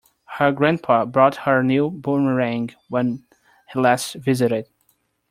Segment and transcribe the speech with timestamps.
[0.25, 3.23] Her grandpa bought her a new boomerang when
[3.71, 4.67] he last visited.